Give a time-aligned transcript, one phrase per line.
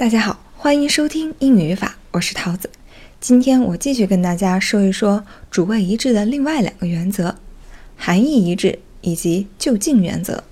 [0.00, 2.70] 大家好，欢迎收听英语语法，我是桃子。
[3.20, 7.36] 今天我继续跟大家说一说主谓一致的另外两个原则：
[7.98, 10.42] 含义一致以及就近原则。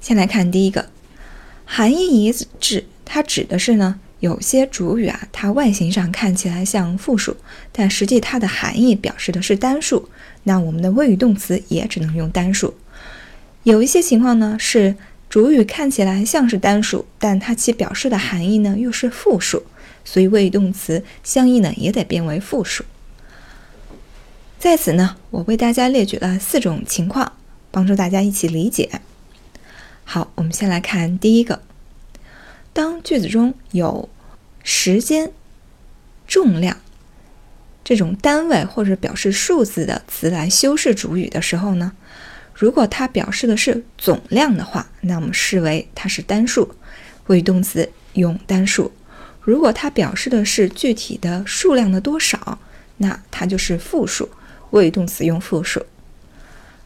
[0.00, 0.86] 先来看第一个，
[1.64, 7.36] 含义一致，它指的是呢，有些主语啊，它外形上看起来像复数，
[7.70, 10.08] 但实际它的含义表示的是单数，
[10.42, 12.74] 那我们的谓语动词也只能用单数。
[13.62, 14.96] 有一些情况呢是。
[15.30, 19.62] 主语看起来像是单数，但它其表示的含义呢又是复数，
[20.04, 22.84] 所以谓语动词相应呢也得变为复数。
[24.58, 27.34] 在此呢，我为大家列举了四种情况，
[27.70, 29.00] 帮助大家一起理解。
[30.04, 31.62] 好，我们先来看第一个：
[32.72, 34.08] 当句子中有
[34.64, 35.30] 时间、
[36.26, 36.76] 重量
[37.84, 41.92] 这种单位或者表示数字的词来修饰主语的时候呢？
[42.60, 46.74] 如果它表示的是总量的话，那我们视为它是单数，
[47.26, 48.90] 谓语动词用单数；
[49.40, 52.58] 如果它表示的是具体的数量的多少，
[52.98, 54.28] 那它就是复数，
[54.72, 55.86] 谓语动词用复数。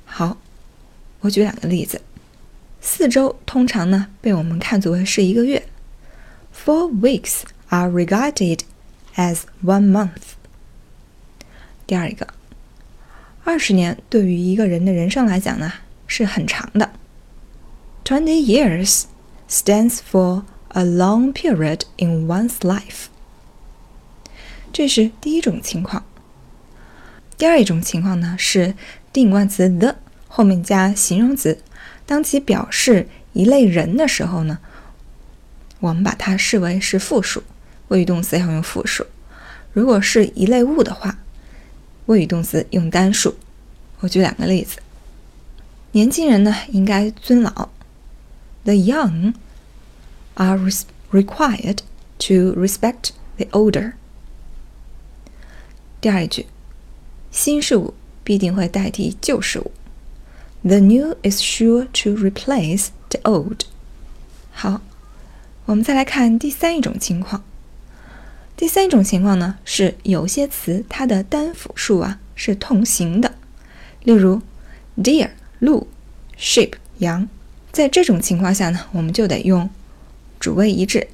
[0.04, 0.36] 好，
[1.18, 2.00] 我举两个例子：
[2.80, 5.66] 四周通常呢被我们看作为是一个月
[6.64, 8.60] ，Four weeks are regarded
[9.16, 10.36] as one month。
[11.84, 12.28] 第二一个。
[13.46, 15.70] 二十年对于一个人的人生来讲呢，
[16.06, 16.92] 是很长的。
[18.02, 19.02] Twenty years
[19.50, 23.08] stands for a long period in one's life。
[24.72, 26.04] 这是第一种情况。
[27.36, 28.74] 第二一种情况呢，是
[29.12, 31.58] 定冠词 the 后面加形容词，
[32.06, 34.58] 当其表示一类人的时候呢，
[35.80, 37.42] 我们把它视为是复数，
[37.88, 39.04] 谓语动词要用复数。
[39.74, 41.18] 如果是一类物的话。
[42.06, 43.34] 谓语动词用单数。
[44.00, 44.78] 我举两个例子：
[45.92, 47.70] 年轻人呢应该尊老
[48.64, 49.34] ，The young
[50.34, 50.58] are
[51.10, 51.78] required
[52.18, 53.94] to respect the older。
[56.00, 56.46] 第二句，
[57.30, 59.72] 新事物必定会代替旧事物
[60.62, 63.60] ，The new is sure to replace the old。
[64.52, 64.82] 好，
[65.64, 67.42] 我们再来看第三一种情况。
[68.56, 73.34] 第三种情况呢，是有些词它的单复数啊是同形的，
[74.04, 74.40] 例如
[74.98, 75.88] deer 鹿
[76.38, 77.28] ，sheep 羊。
[77.72, 79.68] 在这种情况下呢，我们就得用
[80.38, 81.08] 主谓一致。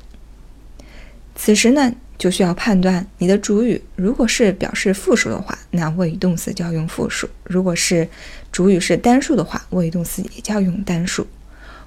[1.35, 8.07] 此时呢，就需要判断你的主语如果是表示复数的话，那谓语动词就要用复数；如果是
[8.53, 11.27] 主语是单数的话，谓语动词也就要用单数。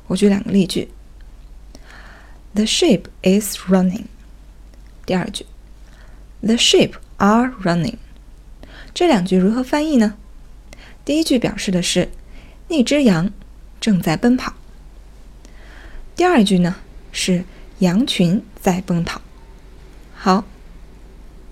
[0.08, 0.90] 我举两个例句
[2.56, 4.06] ：The sheep is running。
[5.06, 5.46] 第二句
[6.42, 7.96] ，The sheep are running。
[8.94, 10.16] 这两句如何翻译呢？
[11.04, 12.10] 第一句表示的是
[12.70, 13.32] 那只羊
[13.82, 14.54] 正在奔跑。
[16.16, 16.76] 第二句呢
[17.12, 17.44] 是
[17.80, 19.22] 羊群在奔跑。
[20.16, 20.46] 好，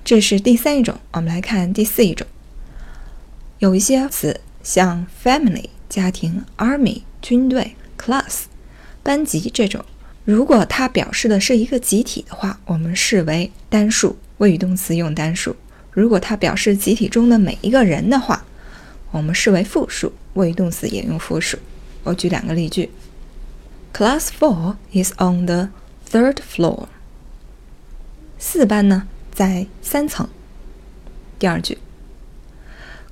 [0.06, 1.00] 这是第三一种。
[1.12, 2.25] 我们来看第四一种。
[3.59, 8.44] 有一些词像 family 家庭、army 军队、class
[9.03, 9.83] 班级这种。
[10.23, 15.53] 如果它表示的是一个集体的话，我们视为单数，谓语动词用单数；
[15.91, 18.45] 如果它表示集体中的每一个人的话，
[19.09, 21.57] 我们视为复数，谓语动词也用复数。
[22.03, 22.91] 我举两个例句
[23.91, 25.69] ：Class four is on the
[26.07, 26.85] third floor。
[28.38, 30.29] 四班呢在三层。
[31.39, 31.79] 第二句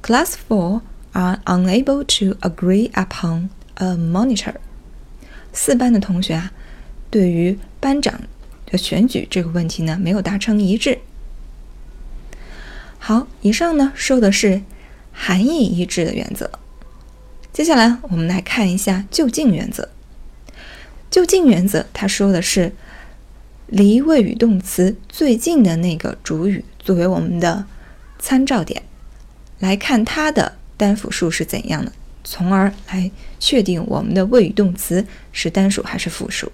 [0.04, 0.82] ：Class four
[1.14, 4.54] are unable to agree upon a monitor。
[5.52, 6.52] 四班的同学啊。
[7.10, 8.22] 对于班长
[8.66, 11.00] 的选举这个问题呢，没有达成一致。
[12.98, 14.62] 好，以上呢说的是
[15.12, 16.52] 含义一致的原则。
[17.52, 19.90] 接下来我们来看一下就近原则。
[21.10, 22.72] 就近原则，它说的是
[23.66, 27.66] 离谓语动词最近的那个主语作为我们的
[28.20, 28.84] 参照点，
[29.58, 31.92] 来看它的单复数是怎样的，
[32.24, 33.10] 从而来
[33.40, 36.52] 确定我们的谓语动词是单数还是复数。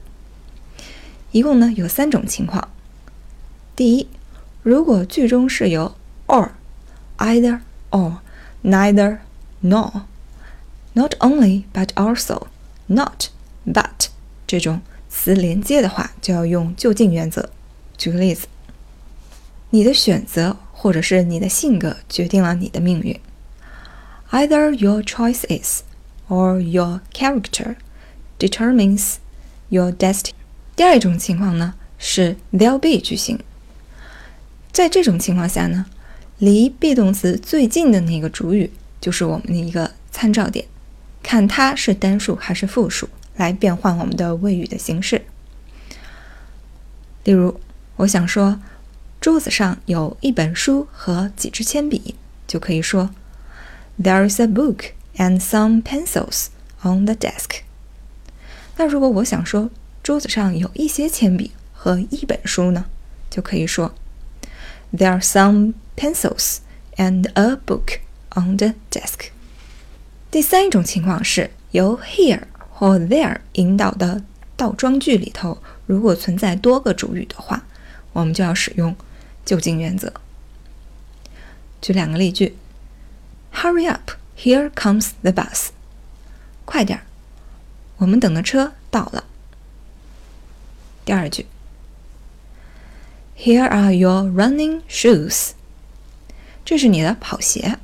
[1.35, 2.69] 一共呢有三种情况。
[3.77, 4.09] 第一，
[4.63, 5.95] 如果句中是由
[6.27, 7.61] or、either
[7.91, 9.19] or、neither
[9.63, 13.27] nor、not only but also、not
[13.67, 14.09] but
[14.47, 17.51] 这种词连接的话，就要用就近原则。
[17.97, 18.49] 举个例子，
[19.71, 23.19] 你的选择或者是你的性格决定了你的命运。
[24.31, 25.83] Either your choice is
[26.29, 27.77] or your character
[28.39, 29.17] determines
[29.69, 30.33] your destiny.
[30.76, 33.40] 第二种情况呢是 they'll be 句型，
[34.72, 35.86] 在这种情况下呢，
[36.38, 38.70] 离 be 动词最近的那个主语
[39.00, 40.66] 就是我们的一个参照点，
[41.24, 43.08] 看它是单数还是复数，
[43.38, 45.22] 来变换我们的谓语的形式。
[47.24, 47.60] 例如，
[47.96, 48.60] 我想说
[49.22, 53.12] 桌子上有一本书和几支铅笔，就可以说
[53.98, 56.48] There is a book and some pencils
[56.84, 57.62] on the desk。
[58.76, 59.70] 那如果我想说
[60.06, 62.86] 桌子上有一些铅笔和一本书呢，
[63.32, 63.96] 就可以说
[64.96, 66.58] There are some pencils
[66.96, 68.02] and a book
[68.36, 69.32] on the desk。
[70.30, 74.22] 第三一种情况是由 here 或 there 引导的
[74.56, 75.58] 倒装句里头，
[75.88, 77.64] 如果存在多个主语的话，
[78.14, 78.96] 我们就要使用
[79.44, 80.14] 就近原则。
[81.82, 82.56] 举两个例句
[83.52, 85.70] ：Hurry up, here comes the bus。
[86.64, 87.06] 快点儿，
[87.98, 89.24] 我们等的车到了。
[91.06, 91.46] 第二句
[93.38, 95.52] ：Here are your running shoes。
[96.66, 97.78] 这是你的跑鞋。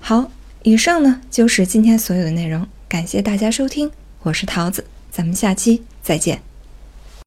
[0.00, 0.32] 好，
[0.64, 6.42] 以上呢就是今天所有的内容，感谢大家收听，我是桃子，咱们下期再见。